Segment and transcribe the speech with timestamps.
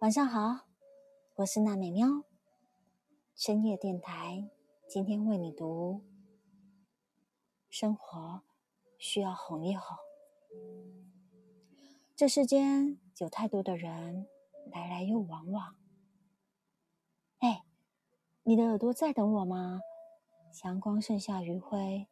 [0.00, 0.66] 晚上好，
[1.34, 2.24] 我是娜美喵。
[3.36, 4.48] 深夜电台
[4.88, 6.02] 今天为你读：
[7.68, 8.40] 生活
[8.96, 9.94] 需要哄一哄。
[12.16, 14.26] 这世间有太多的人
[14.72, 15.76] 来来又往往。
[17.40, 17.66] 哎，
[18.44, 19.80] 你的耳朵在等我吗？
[20.64, 22.08] 阳光剩下余晖，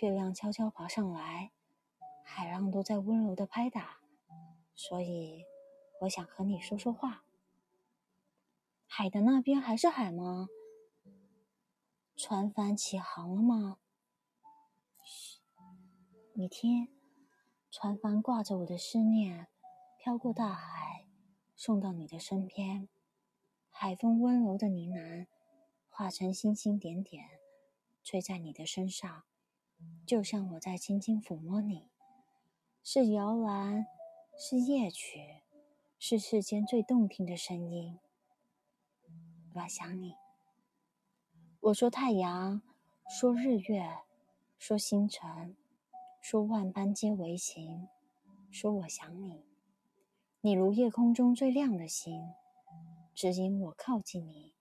[0.00, 1.50] 月亮悄悄爬上来，
[2.22, 3.98] 海浪都在温柔的拍打，
[4.76, 5.44] 所以。
[6.00, 7.24] 我想和你说说话。
[8.86, 10.48] 海的那边还是海吗？
[12.16, 13.78] 船帆起航了吗？
[15.04, 15.40] 嘘，
[16.32, 16.88] 你听，
[17.70, 19.48] 船帆挂着我的思念，
[19.98, 21.06] 飘过大海，
[21.54, 22.88] 送到你的身边。
[23.70, 25.26] 海风温柔的呢喃，
[25.90, 27.26] 化成星星点点，
[28.02, 29.24] 吹在你的身上，
[30.06, 31.90] 就像我在轻轻抚摸你。
[32.82, 33.86] 是摇篮，
[34.38, 35.42] 是夜曲。
[35.98, 37.98] 是世间最动听的声音。
[39.54, 40.14] 我想你。
[41.60, 42.60] 我说太阳，
[43.08, 44.02] 说日月，
[44.58, 45.56] 说星辰，
[46.20, 47.88] 说万般皆为情。
[48.50, 49.42] 说我想你，
[50.42, 52.30] 你如夜空中最亮的星，
[53.14, 54.52] 指引我靠近你，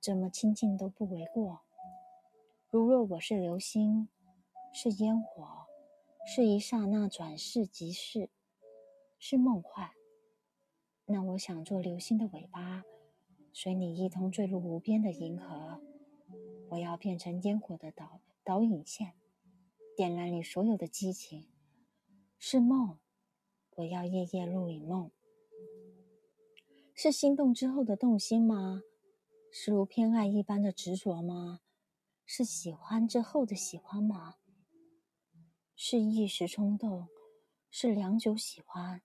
[0.00, 1.62] 怎么亲近都不为过。
[2.70, 4.08] 如若我是流星，
[4.72, 5.66] 是烟火，
[6.24, 8.30] 是一刹那转世即逝，
[9.18, 9.90] 是梦幻。
[11.06, 12.84] 那我想做流星的尾巴，
[13.52, 15.80] 随你一同坠入无边的银河。
[16.70, 19.12] 我要变成烟火的导导引线，
[19.96, 21.48] 点燃你所有的激情。
[22.38, 22.98] 是梦，
[23.76, 25.10] 我要夜夜入影梦。
[26.94, 28.82] 是心动之后的动心吗？
[29.50, 31.60] 是如偏爱一般的执着吗？
[32.24, 34.36] 是喜欢之后的喜欢吗？
[35.74, 37.08] 是一时冲动？
[37.70, 39.02] 是良久喜欢？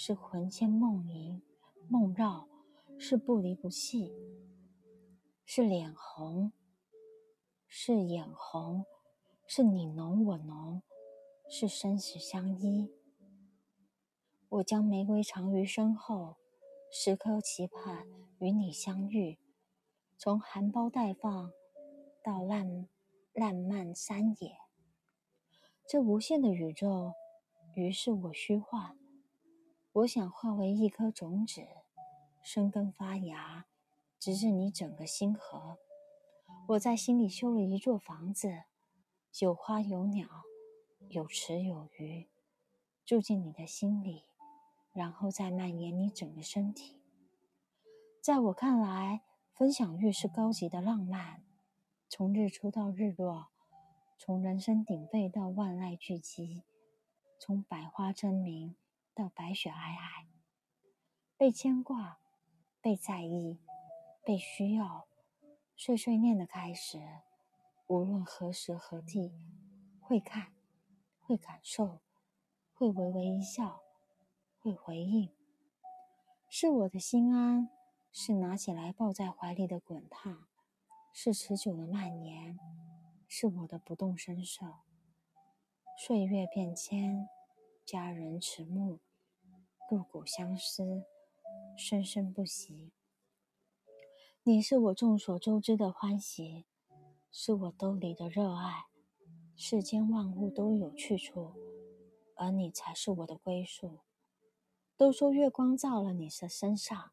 [0.00, 1.42] 是魂牵梦萦、
[1.88, 2.46] 梦绕，
[3.00, 4.14] 是不离不弃，
[5.44, 6.52] 是脸红，
[7.66, 8.86] 是眼红，
[9.44, 10.84] 是你浓我浓，
[11.50, 12.92] 是生死相依。
[14.48, 16.36] 我将玫瑰藏于身后，
[16.92, 18.06] 时刻期盼
[18.38, 19.40] 与你相遇。
[20.16, 21.50] 从含苞待放
[22.22, 22.86] 到烂
[23.32, 24.56] 烂漫山野，
[25.88, 27.14] 这无限的宇宙，
[27.74, 28.96] 于是我虚幻。
[29.98, 31.66] 我想化为一颗种子，
[32.40, 33.66] 生根发芽，
[34.20, 35.78] 直至你整个星河。
[36.68, 38.62] 我在心里修了一座房子，
[39.40, 40.28] 有花有鸟，
[41.08, 42.28] 有池有鱼，
[43.04, 44.22] 住进你的心里，
[44.92, 47.00] 然后再蔓延你整个身体。
[48.22, 49.22] 在我看来，
[49.52, 51.42] 分享欲是高级的浪漫，
[52.08, 53.48] 从日出到日落，
[54.16, 56.62] 从人声鼎沸到万籁俱寂，
[57.40, 58.76] 从百花争鸣。
[59.18, 60.26] 到白雪皑皑，
[61.36, 62.20] 被牵挂，
[62.80, 63.58] 被在意，
[64.22, 65.08] 被需要，
[65.74, 67.02] 碎碎念的开始。
[67.88, 69.34] 无论何时何地，
[70.00, 70.54] 会看，
[71.18, 71.98] 会感受，
[72.72, 73.82] 会微微一笑，
[74.60, 75.34] 会回应。
[76.48, 77.70] 是我的心安，
[78.12, 80.46] 是拿起来抱在怀里的滚烫，
[81.12, 82.56] 是持久的蔓延，
[83.26, 84.76] 是我的不动声色。
[85.96, 87.28] 岁月变迁，
[87.84, 89.00] 佳人迟暮。
[89.90, 91.06] 入骨相思，
[91.78, 92.92] 生生不息。
[94.42, 96.66] 你是我众所周知的欢喜，
[97.32, 98.84] 是我兜里的热爱。
[99.56, 101.54] 世间万物都有去处，
[102.36, 104.00] 而你才是我的归宿。
[104.94, 107.12] 都说月光照了你的身上，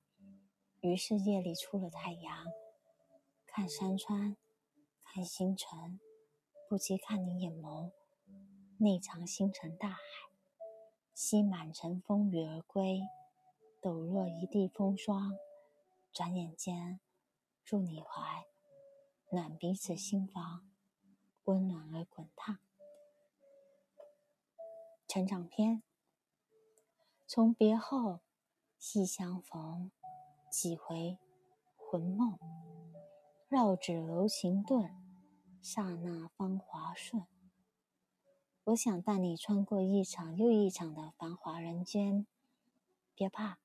[0.81, 2.45] 于是夜里出了太阳。
[3.45, 4.35] 看山川，
[5.01, 6.01] 看星辰，
[6.67, 7.91] 不及看你眼眸，
[8.79, 9.97] 内藏星辰大海。
[11.15, 12.99] 吸满城风雨而归，
[13.81, 15.31] 抖落一地风霜。
[16.11, 16.99] 转眼间，
[17.65, 18.45] 入你怀，
[19.31, 20.69] 暖彼此心房，
[21.45, 22.59] 温暖而滚烫。
[25.07, 25.83] 成长篇：
[27.25, 28.19] 从别后，
[28.77, 29.89] 细相逢，
[30.51, 31.17] 几回
[31.77, 32.37] 魂梦，
[33.47, 34.93] 绕指柔情顿，
[35.61, 37.25] 刹那芳华瞬。
[38.65, 42.25] 我想带你穿过一场又一场的繁华人间，
[43.13, 43.59] 别怕，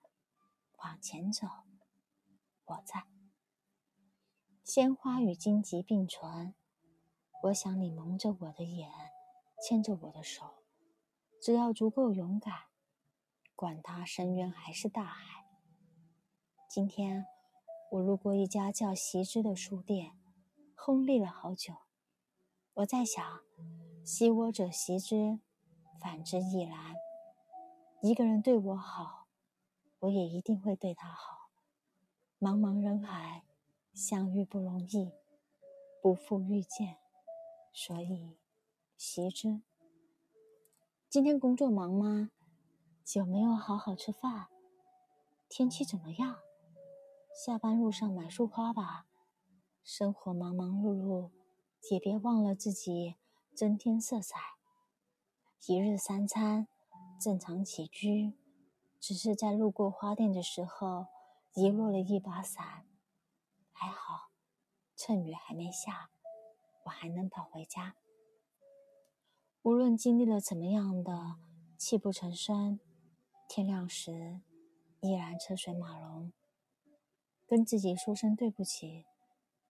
[0.77, 1.47] 往前走，
[2.67, 3.07] 我在。
[4.63, 6.55] 鲜花与荆棘并存，
[7.45, 8.91] 我想你蒙着我的眼，
[9.67, 10.63] 牵着我的手，
[11.41, 12.65] 只要足够勇敢，
[13.57, 15.47] 管它深渊还是大海。
[16.69, 17.25] 今天
[17.93, 20.21] 我路过一家叫习之的书店，
[20.77, 21.75] 轰立了好久，
[22.75, 23.41] 我在想。
[24.13, 25.39] 惜我者惜之，
[26.01, 26.97] 反之亦然。
[28.03, 29.29] 一个人对我好，
[30.01, 31.49] 我也一定会对他好。
[32.41, 33.45] 茫茫人海，
[33.95, 35.13] 相遇不容易，
[36.03, 36.97] 不负遇见，
[37.73, 38.37] 所以
[38.97, 39.63] 习之。
[41.09, 42.33] 今天工作忙吗？
[43.15, 44.49] 有没有好好吃饭？
[45.49, 46.41] 天气怎么样？
[47.33, 49.07] 下班路上买束花吧。
[49.85, 51.31] 生活忙忙碌碌，
[51.93, 53.15] 也别忘了自己
[53.61, 54.41] 增添色彩。
[55.67, 56.67] 一日三餐，
[57.21, 58.33] 正常起居，
[58.99, 61.09] 只是在路过花店的时候
[61.53, 62.87] 遗落了一把伞，
[63.71, 64.31] 还好，
[64.97, 66.09] 趁雨还没下，
[66.87, 67.97] 我还能跑回家。
[69.61, 71.37] 无论经历了怎么样的
[71.77, 72.81] 泣不成声，
[73.47, 74.41] 天亮时
[75.01, 76.33] 依然车水马龙。
[77.47, 79.05] 跟自己说声对不起，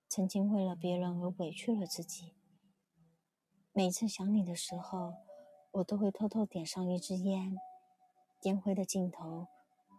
[0.09, 2.37] 曾经为了别人而委屈了自己。
[3.81, 5.15] 每次想你的时候，
[5.71, 7.57] 我都会偷偷点上一支烟，
[8.43, 9.47] 烟灰的尽头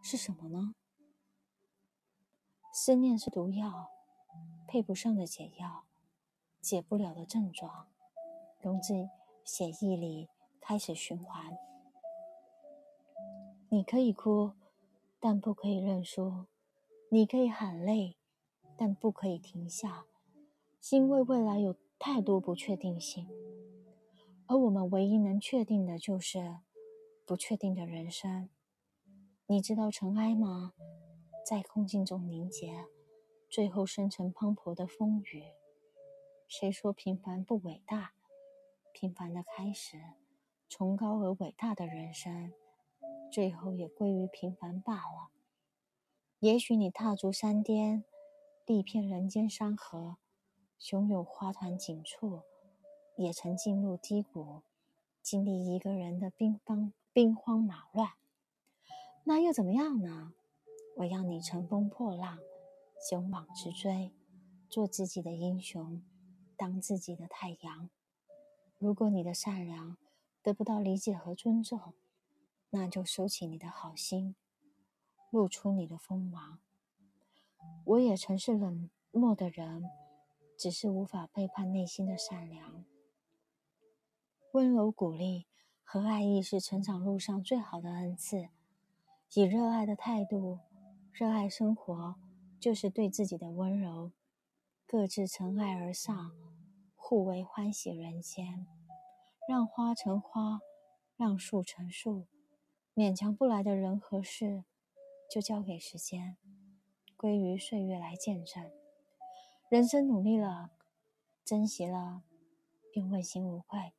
[0.03, 0.75] 是什么呢？
[2.71, 3.89] 思念是毒药，
[4.67, 5.85] 配不上的解药，
[6.61, 7.87] 解不了的症状，
[8.59, 9.09] 融进
[9.43, 10.29] 血液里
[10.59, 11.57] 开始循环。
[13.69, 14.51] 你可以哭，
[15.19, 16.45] 但不可以认输。
[17.09, 18.15] 你可以喊累，
[18.77, 20.05] 但不可以停下，
[20.91, 23.27] 因为未来有太多不确定性，
[24.51, 26.57] 而我们唯一能确定的就是
[27.25, 28.49] 不确定的人生。
[29.45, 30.73] 你知道尘埃吗？
[31.47, 32.85] 在空境中凝结，
[33.49, 35.45] 最后生成磅礴的风雨。
[36.49, 38.11] 谁说平凡不伟大？
[38.91, 40.01] 平凡的开始，
[40.67, 42.51] 崇高而伟大的人生，
[43.31, 45.29] 最后也归于平凡罢了。
[46.39, 48.03] 也许你踏足山巅，
[48.65, 50.17] 历遍人间山河，
[50.91, 52.41] 拥有花团锦簇，
[53.17, 54.61] 也曾进入低谷，
[55.21, 58.11] 经历一个人的兵荒兵荒马乱。
[59.23, 60.33] 那又怎么样呢？
[60.97, 62.39] 我要你乘风破浪，
[63.11, 64.11] 勇往直追，
[64.69, 66.03] 做自己的英雄，
[66.57, 67.89] 当自己的太阳。
[68.77, 69.97] 如果你的善良
[70.41, 71.93] 得不到理解和尊重，
[72.71, 74.35] 那就收起你的好心。
[75.29, 76.59] 露出你的锋芒。
[77.85, 79.89] 我也曾是冷漠的人，
[80.57, 82.83] 只是无法背叛内心的善良。
[84.53, 85.47] 温柔鼓励
[85.81, 88.49] 和爱意是成长路上最好的恩赐。
[89.33, 90.59] 以热爱的态度
[91.13, 92.15] 热爱生活，
[92.59, 94.11] 就是对自己的温柔。
[94.85, 96.33] 各自尘埃而上，
[96.97, 98.67] 互为欢喜人间。
[99.47, 100.59] 让花成花，
[101.15, 102.27] 让树成树，
[102.93, 104.65] 勉强不来的人和事。
[105.29, 106.35] 就交给时间，
[107.15, 108.69] 归于岁月来见证。
[109.69, 110.71] 人生努力了，
[111.45, 112.23] 珍惜了，
[112.91, 113.93] 便问心无愧。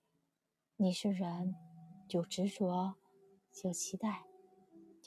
[0.83, 1.55] 你是人，
[2.09, 2.97] 有执着，
[3.63, 4.25] 有期待，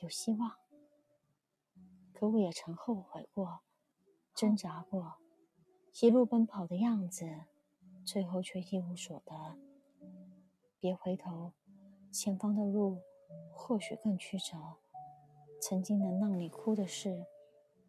[0.02, 0.54] 有希望。
[2.14, 3.60] 可我也曾后悔过，
[4.34, 5.18] 挣扎过，
[6.00, 7.42] 一路奔跑的样子，
[8.06, 9.58] 最后却一无所得。
[10.80, 11.52] 别回头，
[12.10, 13.02] 前方的路
[13.52, 14.78] 或许更曲折。
[15.60, 17.26] 曾经能让你哭的事，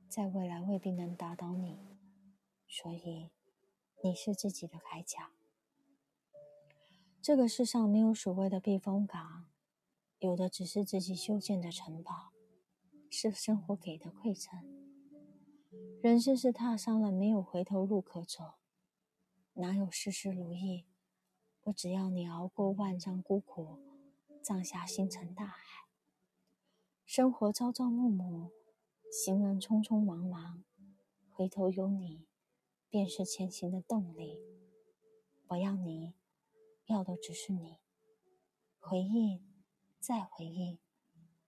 [0.09, 1.79] 在未来未必能打倒你，
[2.67, 3.31] 所以
[4.03, 5.31] 你是自己的铠甲。
[7.23, 9.47] 这个世上没有所谓的避风港，
[10.19, 12.33] 有的只是自己修建的城堡，
[13.11, 14.53] 是生活给的馈赠。
[16.03, 18.55] 人生是踏上了没有回头路可走，
[19.55, 20.85] 哪有事事如意？
[21.65, 23.81] 我只要你熬过万丈孤苦，
[24.41, 25.89] 葬下星辰大海。
[27.05, 28.53] 生活朝朝暮暮，
[29.11, 30.63] 行人匆匆忙忙，
[31.29, 32.29] 回头有你，
[32.89, 34.39] 便是前行的动力。
[35.49, 36.15] 我要你，
[36.87, 37.79] 要的只是你。
[38.79, 39.43] 回忆，
[39.99, 40.79] 再回忆，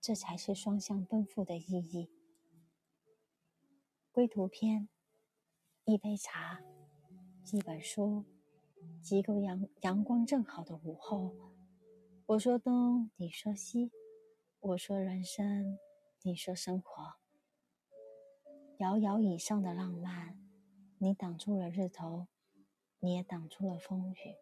[0.01, 2.11] 这才是双向奔赴的意义。
[4.11, 4.89] 归途篇：
[5.85, 6.61] 一杯茶，
[7.53, 8.25] 一本书，
[9.01, 11.33] 几个阳阳光正好的午后。
[12.25, 13.91] 我说东，你说西。
[14.59, 15.79] 我说人生，
[16.23, 17.13] 你说生活。
[18.79, 20.37] 遥遥以上的浪漫，
[20.97, 22.27] 你挡住了日头，
[22.99, 24.35] 你也挡住了风雨。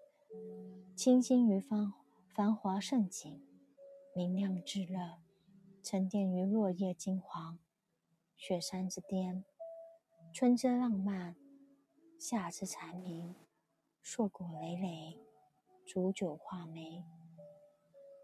[0.97, 1.93] 清新于繁
[2.33, 3.39] 繁华盛景，
[4.15, 5.19] 明亮炙热，
[5.83, 7.59] 沉淀于落叶金黄。
[8.35, 9.45] 雪山之巅，
[10.33, 11.35] 春之浪漫，
[12.17, 13.35] 夏之蝉鸣，
[14.01, 15.19] 硕果累累，
[15.85, 17.05] 煮酒话梅。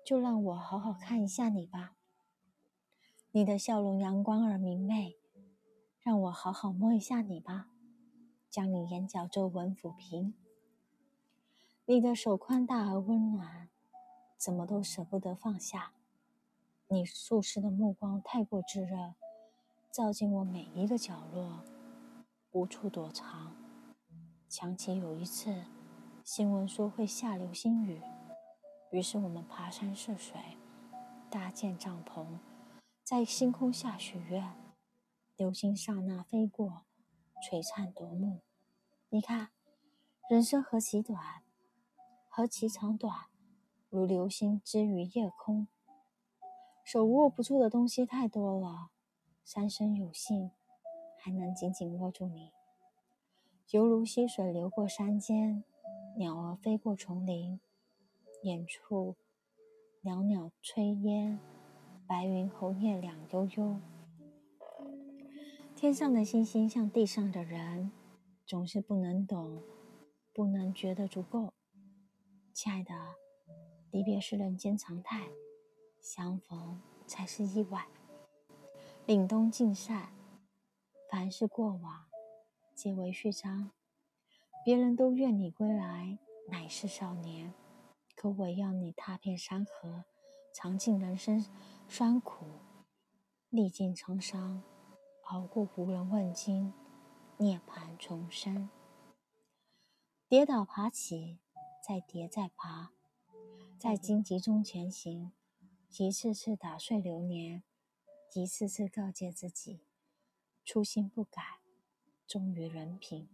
[0.03, 1.95] 就让我好好看一下你吧，
[3.29, 5.19] 你的笑容阳光而明媚，
[6.01, 7.69] 让我好好摸一下你吧，
[8.49, 10.33] 将你眼角皱纹抚平。
[11.85, 13.67] 你的手宽大而温暖，
[14.37, 15.91] 怎么都舍不得放下。
[16.87, 19.15] 你注视的目光太过炙热，
[19.91, 21.59] 照进我每一个角落，
[22.51, 23.53] 无处躲藏。
[24.47, 25.65] 想起有一次，
[26.23, 28.01] 新闻说会下流星雨，
[28.91, 30.39] 于是我们爬山涉水，
[31.29, 32.25] 搭建帐篷，
[33.03, 34.55] 在星空下许愿。
[35.35, 36.85] 流星刹那飞过，
[37.41, 38.39] 璀璨夺目。
[39.09, 39.49] 你看，
[40.29, 41.42] 人生何其短，
[42.35, 43.27] 何其长短，
[43.91, 45.67] 如流星之于夜空。
[46.83, 48.89] 手握不住的东西太多了，
[49.45, 50.49] 三生有幸
[51.19, 52.49] 还能紧紧握住你，
[53.69, 55.63] 犹如溪水流过山间，
[56.17, 57.59] 鸟儿飞过丛林，
[58.41, 59.15] 远处
[60.01, 61.37] 袅袅炊烟，
[62.07, 63.79] 白云红叶两悠悠。
[65.75, 67.91] 天上的星星像地上的人，
[68.43, 69.61] 总是不能懂，
[70.33, 71.53] 不能觉得足够。
[72.53, 72.93] 亲爱的，
[73.89, 75.27] 离别是人间常态。
[75.99, 77.87] 相逢才是意外。
[79.07, 80.13] 凛冬尽晒，
[81.09, 82.05] 凡是过往，
[82.75, 83.71] 皆为序章。
[84.63, 86.19] 别人都愿你归来，
[86.49, 87.53] 乃是少年。
[88.15, 90.03] 可我要你踏遍山河，
[90.53, 91.43] 尝尽人生
[91.87, 92.45] 酸苦，
[93.49, 94.61] 历尽沧桑，
[95.23, 96.71] 熬过无人问津，
[97.37, 98.69] 涅槃重生。
[100.27, 101.39] 跌倒爬起，
[101.85, 102.93] 再跌再爬，
[103.77, 105.33] 在荆棘中前行。
[105.97, 107.61] 一次次打碎流年，
[108.33, 109.81] 一次次告诫自己，
[110.63, 111.59] 初心不改，
[112.25, 113.27] 忠于人品，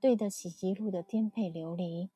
[0.00, 2.10] 对得起一路的颠沛流离。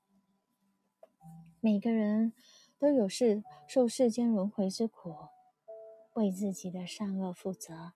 [1.58, 2.32] 每个人
[2.78, 5.16] 都有世受世间轮回之苦，
[6.14, 7.94] 为自己的善恶负责，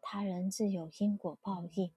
[0.00, 1.92] 他人自有因果报应。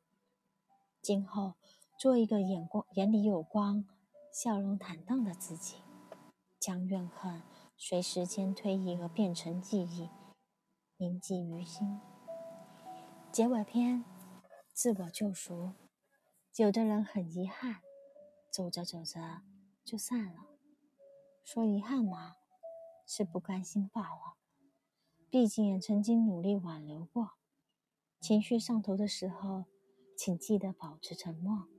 [0.99, 1.53] 今后
[1.99, 3.85] 做一个眼光眼里有光、
[4.31, 5.77] 笑容坦荡的自己，
[6.59, 7.41] 将怨恨。
[7.81, 10.09] 随时间推移而变成记忆，
[10.97, 12.01] 铭记于心。
[13.31, 14.03] 结尾篇，
[14.73, 15.71] 自我救赎。
[16.57, 17.77] 有的人很遗憾，
[18.51, 19.43] 走着走着
[19.85, 20.47] 就散了。
[21.45, 22.35] 说遗憾嘛，
[23.07, 24.35] 是不甘心罢了。
[25.29, 27.31] 毕竟也曾经努力挽留过。
[28.19, 29.63] 情绪上头的时候，
[30.17, 31.69] 请记得保持沉默。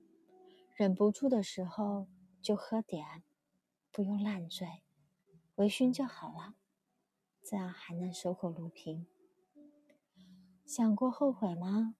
[0.75, 2.09] 忍不住的时候
[2.43, 3.23] 就喝点，
[3.91, 4.83] 不用烂醉。
[5.57, 6.55] 微醺就好了，
[7.43, 9.07] 这样还能守口如瓶。
[10.65, 11.97] 想过后悔吗？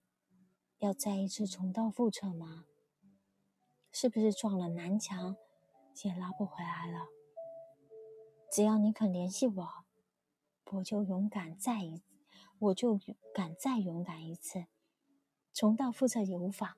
[0.79, 2.65] 要再一次重蹈覆辙吗？
[3.93, 5.37] 是不是撞了南墙
[6.05, 7.09] 也拉不回来了？
[8.51, 9.69] 只要你肯联系我，
[10.73, 12.03] 我就勇敢再一，
[12.59, 12.99] 我就
[13.35, 14.67] 敢再勇敢一次。
[15.53, 16.77] 重蹈覆辙也无妨。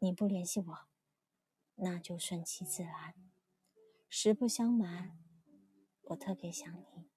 [0.00, 0.87] 你不联系我，
[1.78, 3.14] 那就顺其自然。
[4.08, 5.18] 实不相瞒。
[6.02, 7.10] 我特别想你，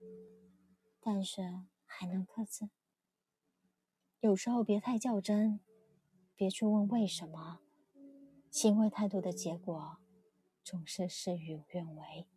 [0.99, 1.41] 但是
[1.85, 2.69] 还能克制。
[4.19, 5.61] 有时候别太较真，
[6.35, 7.61] 别去问为什么，
[8.49, 9.97] 行为太多的结果
[10.63, 12.27] 总是事与愿违。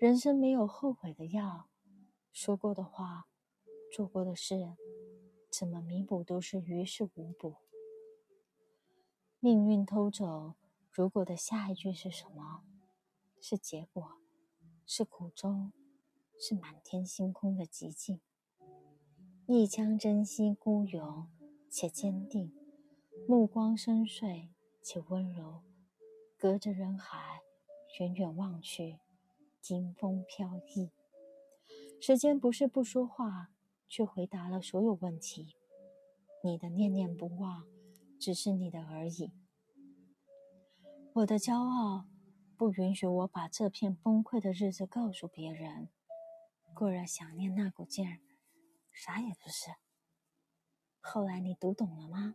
[0.00, 1.68] 人生没有后悔的药，
[2.32, 3.28] 说过的话，
[3.92, 4.76] 做过的事，
[5.50, 7.56] 怎么弥补都是于事无补。
[9.40, 10.54] 命运偷走
[10.98, 12.64] 如果的下一句是什么？
[13.40, 14.18] 是结果。
[14.84, 15.72] 是苦衷，
[16.36, 18.20] 是满天星空的寂静。
[19.46, 21.28] 一腔真心孤勇
[21.70, 22.52] 且坚定，
[23.28, 24.48] 目光深邃
[24.82, 25.62] 且温柔。
[26.36, 27.42] 隔着人海，
[28.00, 28.98] 远远望去，
[29.60, 30.90] 金风飘逸。
[32.00, 33.52] 时间不是不说话，
[33.88, 35.54] 却回答了所有问题。
[36.42, 37.68] 你的念念不忘，
[38.18, 39.30] 只是你的而已。
[41.18, 42.06] 我的骄傲。
[42.56, 45.88] 不允许我把这片崩溃的日子告诉别人。
[46.74, 48.20] 固然想念那股劲儿，
[48.92, 49.72] 啥也不是。
[51.00, 52.34] 后来你读懂了吗？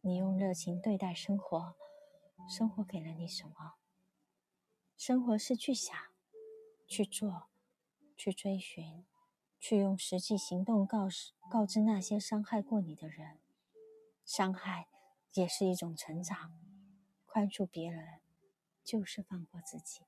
[0.00, 1.74] 你用热情对待生活，
[2.48, 3.74] 生活给了你什么？
[4.96, 5.94] 生活是去想、
[6.86, 7.48] 去做、
[8.16, 9.04] 去追寻、
[9.58, 13.40] 去用实际行动告示、告知那些伤害过你的人。
[14.24, 14.88] 伤害
[15.34, 16.52] 也是一种成长，
[17.30, 18.20] 宽恕别人。
[18.82, 20.00] 就是放过自己。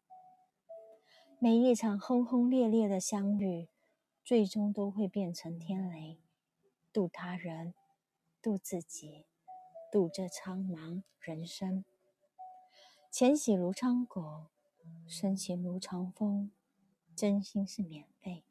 [1.39, 3.69] 每一场轰轰烈烈的相遇，
[4.25, 6.19] 最终都会变成天雷，
[6.93, 7.75] 渡他人，
[8.41, 9.27] 渡自己，
[9.93, 11.85] 渡这苍茫人生。
[13.11, 14.47] 浅喜如苍狗，
[15.07, 16.51] 深情如长风。
[17.15, 18.43] 真心是免费，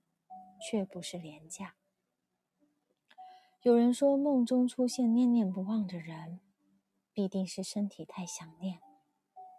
[0.61, 1.75] 却不是廉价。
[3.63, 6.39] 有人说，梦中出现念念不忘的人，
[7.13, 8.79] 必定是身体太想念。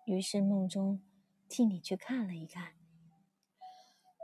[0.07, 1.01] 于是梦中
[1.49, 2.73] 替你去看了一看，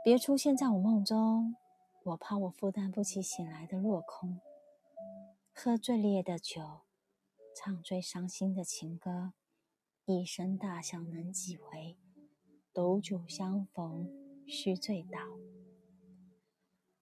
[0.03, 1.55] 别出现在我梦中，
[2.03, 4.41] 我怕我负担不起醒来的落空。
[5.53, 6.81] 喝最烈的酒，
[7.55, 9.33] 唱最伤心的情歌，
[10.05, 11.97] 一生大笑能几回？
[12.71, 14.09] 斗酒相逢
[14.47, 15.19] 须醉倒。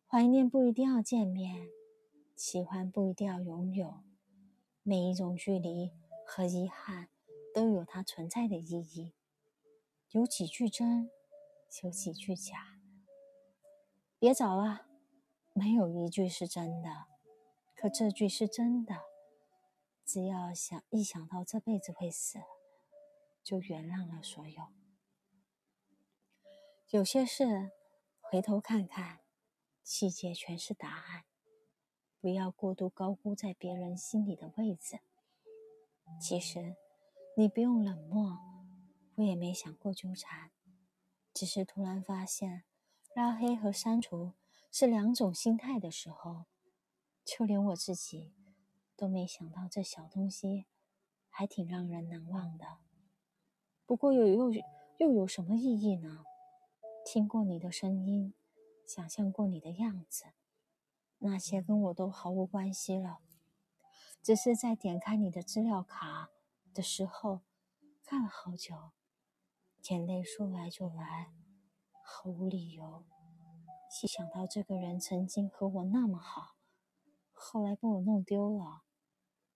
[0.08, 1.68] 怀念不一定要见面，
[2.36, 4.04] 喜欢不一定要拥有。
[4.82, 5.92] 每一种距离
[6.30, 7.08] 和遗憾，
[7.54, 9.14] 都有它存在的意义。
[10.12, 11.10] 有几句真，
[11.82, 12.82] 有几句假。
[14.20, 14.86] 别找了，
[15.54, 17.06] 没有一句是真的。
[17.74, 19.04] 可这句是真的。
[20.06, 22.40] 只要想一想到这辈子会死，
[23.42, 24.68] 就原谅了所有。
[26.90, 27.72] 有些事，
[28.20, 29.20] 回头看看，
[29.82, 31.24] 细节全是答案。
[32.20, 35.00] 不要过度高估在别人心里的位置。
[36.20, 36.76] 其实，
[37.36, 38.38] 你不用冷漠，
[39.16, 40.52] 我也没想过纠缠，
[41.34, 42.64] 只是突然发现，
[43.14, 44.34] 拉黑和删除
[44.72, 46.46] 是两种心态的时候，
[47.24, 48.34] 就连我自己
[48.96, 50.66] 都没想到这小东西
[51.30, 52.78] 还挺让人难忘的。
[53.86, 54.52] 不过又又
[54.98, 56.24] 又有什么意义呢？
[57.06, 58.34] 听过你的声音，
[58.86, 60.26] 想象过你的样子，
[61.20, 63.20] 那些跟我都毫无关系了。
[64.28, 66.30] 只是在点开你的资料卡
[66.74, 67.40] 的时候，
[68.04, 68.92] 看了好久，
[69.90, 71.32] 眼泪说来就来，
[72.04, 73.06] 毫无理由。
[74.04, 76.58] 一想到这个人曾经和我那么好，
[77.32, 78.82] 后来被我弄丢了，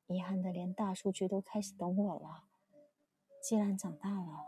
[0.07, 2.45] 遗憾的连大数据都开始懂我了。
[3.43, 4.45] 既然长大了，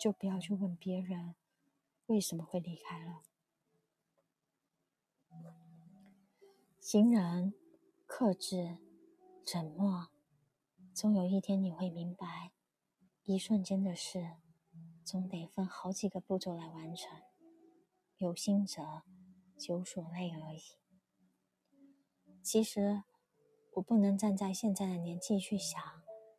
[0.00, 1.34] 就不要去问别人。
[2.06, 3.22] 为什么会离开了？
[6.80, 7.52] 行人
[8.06, 8.78] 克制、
[9.52, 10.06] 沉默，
[10.94, 12.52] 总有一天你会明白，
[13.24, 14.36] 一瞬间的事，
[15.02, 17.20] 总得分好几个步骤来完成。
[18.18, 19.02] 有心者
[19.68, 20.60] 有所累而已。
[22.40, 23.02] 其实，
[23.72, 25.82] 我不能站在现在的年纪去想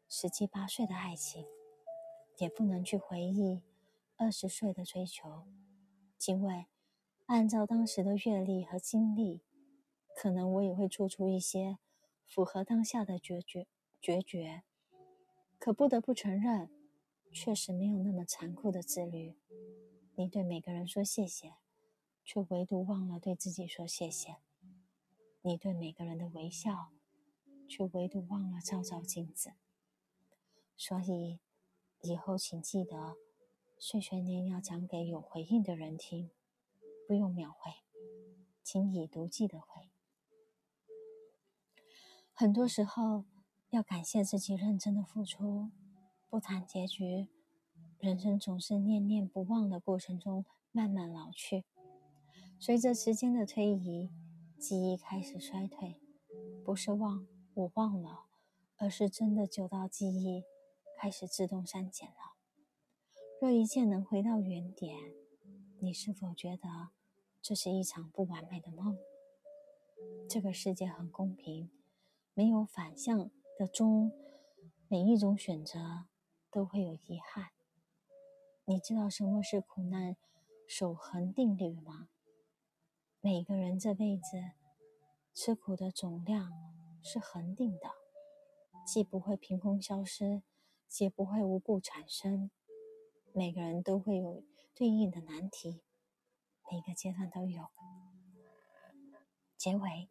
[0.07, 1.45] 十七八岁的爱情，
[2.37, 3.61] 也不能去回忆
[4.15, 5.45] 二十岁的追求。
[6.27, 6.67] 因为，
[7.25, 9.41] 按照当时的阅历和经历，
[10.15, 11.77] 可能我也会做出一些
[12.33, 13.67] 符合当下的决绝
[14.01, 14.63] 决绝。
[15.59, 16.71] 可不得不承认，
[17.33, 19.35] 确实没有那么残酷的自律。
[20.15, 21.55] 你对每个人说谢谢，
[22.23, 24.35] 却唯独忘了对自己说谢谢；
[25.41, 26.93] 你对每个人的微笑，
[27.67, 29.51] 却唯独忘了照照镜子。
[30.77, 31.41] 所以，
[31.99, 33.17] 以后请记得。
[33.83, 36.29] 碎碎念要讲给有回应的人听，
[37.07, 37.71] 不用秒回，
[38.63, 39.80] 请已读记得回。
[42.33, 43.25] 很多时候
[43.69, 45.69] 要感谢自己认真的付出。
[46.29, 47.27] 不谈结局，
[47.99, 51.65] 人生总是念念不忘的过程中慢慢老去。
[52.57, 54.09] 随着时间的推移，
[54.57, 55.99] 记忆开始衰退，
[56.63, 58.27] 不是忘我忘了，
[58.77, 60.45] 而是真的久到记忆
[60.97, 62.37] 开始自动删减了。
[63.41, 64.97] 若一切能回到原点，
[65.79, 66.91] 你是否觉得
[67.41, 68.97] 这是一场不完美的梦？
[70.29, 71.69] 这个世界很公平，
[72.33, 74.11] 没有反向的中，
[74.87, 76.05] 每一种选择
[76.49, 77.49] 都会有遗憾。
[78.65, 80.15] 你知道什么是苦难
[80.67, 82.07] 守恒定律吗？
[83.19, 84.23] 每个人这辈子
[85.33, 86.51] 吃苦的总量
[87.03, 87.89] 是恒定的，
[88.85, 90.41] 既不会凭空消失，
[90.99, 92.49] 也不会无故产生。
[93.33, 95.81] 每个人都会有对应的难题，
[96.71, 97.67] 每个阶段都有。
[99.57, 100.09] 结尾，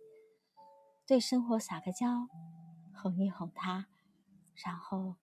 [1.11, 2.29] 对生活撒个娇，
[2.95, 3.89] 哄一哄他，
[4.55, 5.17] 然后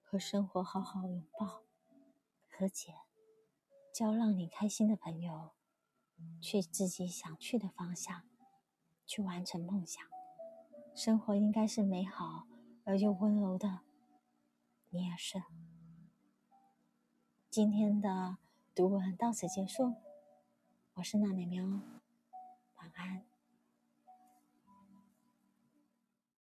[0.00, 1.64] 和生活好好拥抱
[2.48, 2.94] 和解，
[3.92, 5.50] 交让你开心的朋友，
[6.40, 8.22] 去自己想去的方向，
[9.04, 10.00] 去完成梦想。
[10.94, 12.46] 生活应该是美好
[12.84, 13.80] 而又温柔的，
[14.90, 15.42] 你也是。
[17.50, 18.38] 今天的
[18.76, 19.96] 读文到此结束，
[20.92, 21.64] 我是娜美喵。
[22.76, 23.24] 晚安